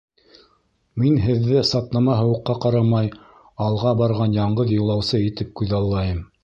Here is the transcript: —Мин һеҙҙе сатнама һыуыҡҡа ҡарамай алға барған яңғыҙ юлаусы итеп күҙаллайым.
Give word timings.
—Мин 1.03 1.19
һеҙҙе 1.25 1.61
сатнама 1.73 2.17
һыуыҡҡа 2.21 2.57
ҡарамай 2.65 3.13
алға 3.69 3.97
барған 4.05 4.37
яңғыҙ 4.43 4.77
юлаусы 4.81 5.27
итеп 5.31 5.59
күҙаллайым. 5.63 6.25